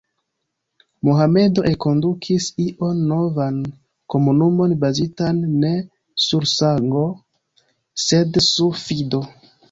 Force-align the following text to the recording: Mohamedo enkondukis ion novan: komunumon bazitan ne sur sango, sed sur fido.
Mohamedo 1.07 1.59
enkondukis 1.71 2.45
ion 2.65 2.97
novan: 3.09 3.57
komunumon 4.13 4.71
bazitan 4.83 5.37
ne 5.65 5.71
sur 6.25 6.43
sango, 6.55 7.05
sed 8.05 8.41
sur 8.49 8.73
fido. 8.85 9.21